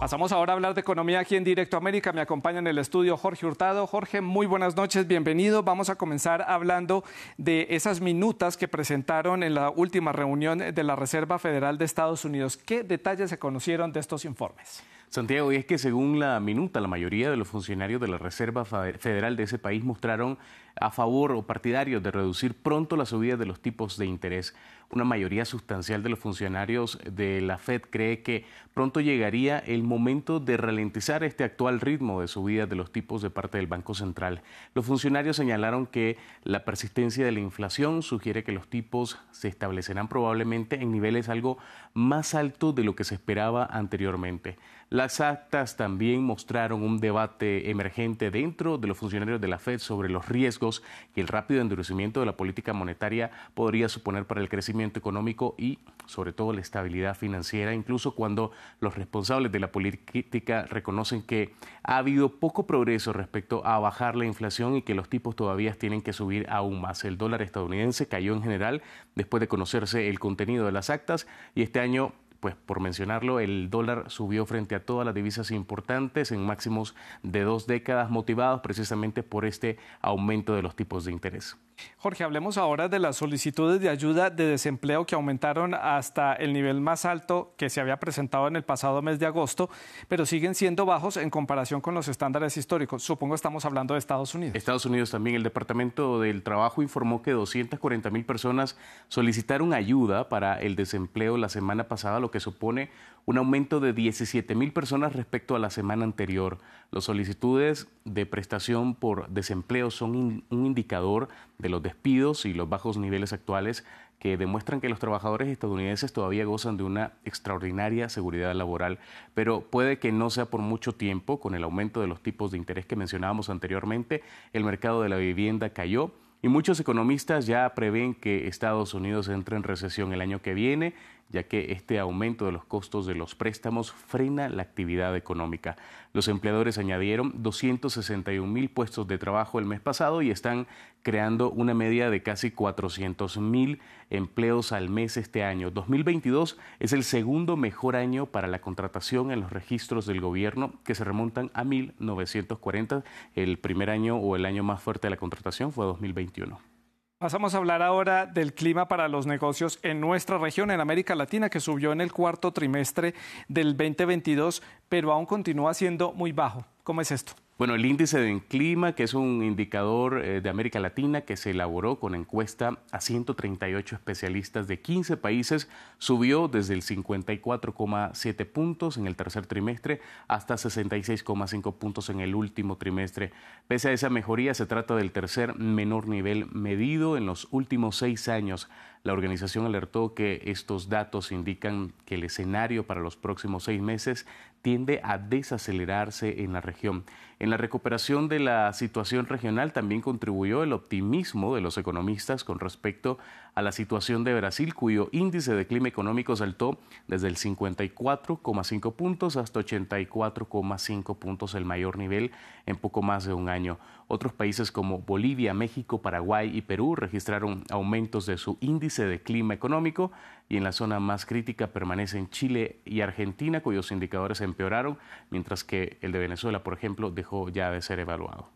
[0.00, 2.10] Pasamos ahora a hablar de economía aquí en Directo América.
[2.14, 3.86] Me acompaña en el estudio Jorge Hurtado.
[3.86, 5.62] Jorge, muy buenas noches, bienvenido.
[5.62, 7.04] Vamos a comenzar hablando
[7.36, 12.24] de esas minutas que presentaron en la última reunión de la Reserva Federal de Estados
[12.24, 12.56] Unidos.
[12.56, 14.82] ¿Qué detalles se conocieron de estos informes?
[15.10, 18.64] Santiago, y es que según la minuta, la mayoría de los funcionarios de la Reserva
[18.64, 20.38] Federal de ese país mostraron
[20.80, 24.54] a favor o partidarios de reducir pronto la subida de los tipos de interés.
[24.92, 28.44] Una mayoría sustancial de los funcionarios de la Fed cree que
[28.74, 33.30] pronto llegaría el momento de ralentizar este actual ritmo de subida de los tipos de
[33.30, 34.42] parte del Banco Central.
[34.74, 40.08] Los funcionarios señalaron que la persistencia de la inflación sugiere que los tipos se establecerán
[40.08, 41.58] probablemente en niveles algo
[41.94, 44.58] más altos de lo que se esperaba anteriormente.
[44.88, 50.08] Las actas también mostraron un debate emergente dentro de los funcionarios de la Fed sobre
[50.08, 50.82] los riesgos
[51.14, 55.78] que el rápido endurecimiento de la política monetaria podría suponer para el crecimiento económico y
[56.06, 61.98] sobre todo la estabilidad financiera, incluso cuando los responsables de la política reconocen que ha
[61.98, 66.12] habido poco progreso respecto a bajar la inflación y que los tipos todavía tienen que
[66.12, 67.04] subir aún más.
[67.04, 68.82] El dólar estadounidense cayó en general
[69.14, 73.68] después de conocerse el contenido de las actas y este año pues por mencionarlo, el
[73.68, 79.22] dólar subió frente a todas las divisas importantes en máximos de dos décadas, motivados precisamente
[79.22, 81.58] por este aumento de los tipos de interés.
[81.98, 86.80] Jorge, hablemos ahora de las solicitudes de ayuda de desempleo que aumentaron hasta el nivel
[86.80, 89.70] más alto que se había presentado en el pasado mes de agosto,
[90.08, 93.02] pero siguen siendo bajos en comparación con los estándares históricos.
[93.02, 94.54] Supongo estamos hablando de Estados Unidos.
[94.54, 95.36] Estados Unidos también.
[95.36, 98.76] El Departamento del Trabajo informó que 240 mil personas
[99.08, 102.90] solicitaron ayuda para el desempleo la semana pasada, lo que supone
[103.26, 106.58] un aumento de 17 mil personas respecto a la semana anterior.
[106.90, 112.96] Las solicitudes de prestación por desempleo son un indicador de los despidos y los bajos
[112.96, 113.84] niveles actuales
[114.18, 118.98] que demuestran que los trabajadores estadounidenses todavía gozan de una extraordinaria seguridad laboral,
[119.34, 122.58] pero puede que no sea por mucho tiempo con el aumento de los tipos de
[122.58, 124.22] interés que mencionábamos anteriormente.
[124.52, 129.56] El mercado de la vivienda cayó y muchos economistas ya prevén que Estados Unidos entre
[129.56, 130.94] en recesión el año que viene
[131.30, 135.76] ya que este aumento de los costos de los préstamos frena la actividad económica.
[136.12, 140.66] Los empleadores añadieron 261 mil puestos de trabajo el mes pasado y están
[141.02, 143.80] creando una media de casi 400 mil
[144.10, 145.70] empleos al mes este año.
[145.70, 150.94] 2022 es el segundo mejor año para la contratación en los registros del gobierno que
[150.94, 153.04] se remontan a 1940.
[153.34, 156.79] El primer año o el año más fuerte de la contratación fue 2021.
[157.20, 161.50] Pasamos a hablar ahora del clima para los negocios en nuestra región, en América Latina,
[161.50, 163.12] que subió en el cuarto trimestre
[163.46, 166.64] del 2022, pero aún continúa siendo muy bajo.
[166.82, 167.34] ¿Cómo es esto?
[167.60, 171.50] Bueno, el índice de clima, que es un indicador eh, de América Latina que se
[171.50, 179.06] elaboró con encuesta a 138 especialistas de 15 países, subió desde el 54,7 puntos en
[179.06, 183.30] el tercer trimestre hasta 66,5 puntos en el último trimestre.
[183.68, 188.28] Pese a esa mejoría, se trata del tercer menor nivel medido en los últimos seis
[188.28, 188.70] años.
[189.02, 194.26] La organización alertó que estos datos indican que el escenario para los próximos seis meses
[194.62, 197.04] tiende a desacelerarse en la región.
[197.38, 202.58] En la recuperación de la situación regional también contribuyó el optimismo de los economistas con
[202.60, 203.16] respecto
[203.54, 206.78] a la situación de Brasil, cuyo índice de clima económico saltó
[207.08, 212.30] desde el 54,5 puntos hasta 84,5 puntos, el mayor nivel
[212.66, 213.78] en poco más de un año.
[214.06, 219.54] Otros países como Bolivia, México, Paraguay y Perú registraron aumentos de su índice de clima
[219.54, 220.10] económico
[220.48, 224.98] y en la zona más crítica permanecen Chile y Argentina, cuyos indicadores empeoraron,
[225.30, 228.48] mientras que el de Venezuela, por ejemplo, dejó ya de ser evaluado.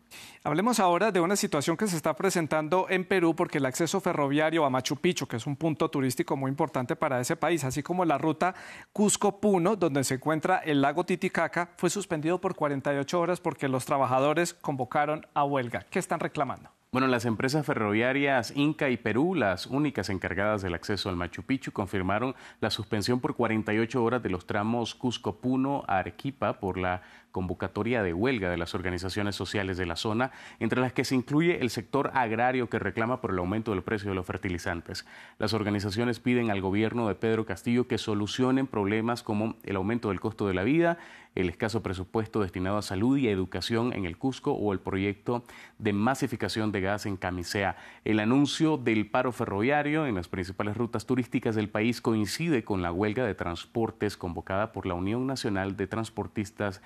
[0.43, 4.63] Hablemos ahora de una situación que se está presentando en Perú porque el acceso ferroviario
[4.65, 8.05] a Machu Picchu, que es un punto turístico muy importante para ese país, así como
[8.05, 8.55] la ruta
[8.93, 14.53] Cusco-Puno, donde se encuentra el lago Titicaca, fue suspendido por 48 horas porque los trabajadores
[14.53, 15.85] convocaron a huelga.
[15.89, 16.69] ¿Qué están reclamando?
[16.95, 21.73] Bueno, las empresas ferroviarias Inca y Perú, las únicas encargadas del acceso al Machu Picchu,
[21.73, 27.01] confirmaron la suspensión por 48 horas de los tramos Cusco-Puno a Arequipa por la
[27.35, 31.59] convocatoria de huelga de las organizaciones sociales de la zona, entre las que se incluye
[31.59, 35.05] el sector agrario que reclama por el aumento del precio de los fertilizantes.
[35.37, 40.21] Las organizaciones piden al gobierno de Pedro Castillo que solucionen problemas como el aumento del
[40.21, 40.97] costo de la vida,
[41.35, 45.43] el escaso presupuesto destinado a salud y educación en el Cusco o el proyecto
[45.77, 47.75] de masificación de gas en Camisea.
[48.05, 52.93] El anuncio del paro ferroviario en las principales rutas turísticas del país coincide con la
[52.93, 56.81] huelga de transportes convocada por la Unión Nacional de Transportistas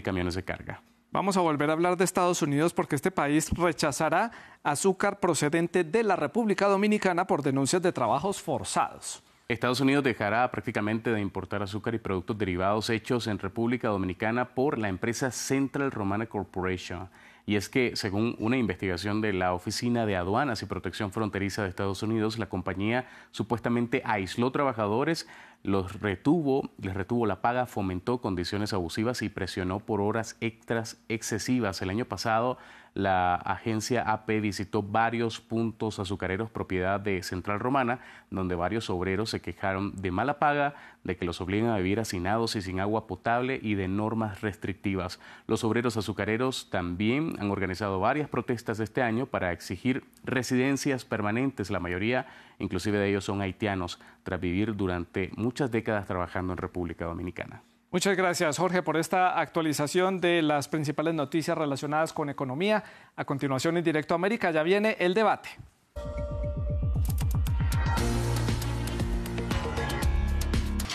[0.00, 0.80] Camiones de Carga.
[1.10, 4.30] Vamos a volver a hablar de Estados Unidos porque este país rechazará
[4.62, 9.22] azúcar procedente de la República Dominicana por denuncias de trabajos forzados.
[9.46, 14.78] Estados Unidos dejará prácticamente de importar azúcar y productos derivados hechos en República Dominicana por
[14.78, 17.10] la empresa Central Romana Corporation.
[17.44, 21.68] Y es que, según una investigación de la Oficina de Aduanas y Protección Fronteriza de
[21.68, 25.28] Estados Unidos, la compañía supuestamente aisló trabajadores,
[25.62, 31.80] los retuvo, les retuvo la paga, fomentó condiciones abusivas y presionó por horas extras excesivas.
[31.82, 32.58] El año pasado,
[32.94, 38.00] la agencia AP visitó varios puntos azucareros propiedad de Central Romana,
[38.30, 42.54] donde varios obreros se quejaron de mala paga, de que los obligan a vivir hacinados
[42.54, 45.20] y sin agua potable y de normas restrictivas.
[45.46, 51.70] Los obreros azucareros también han organizado varias protestas este año para exigir residencias permanentes.
[51.70, 52.26] La mayoría,
[52.58, 57.62] inclusive de ellos, son haitianos, tras vivir durante muchas décadas trabajando en República Dominicana.
[57.90, 62.82] Muchas gracias, Jorge, por esta actualización de las principales noticias relacionadas con economía.
[63.16, 65.50] A continuación, en Directo América, ya viene el debate.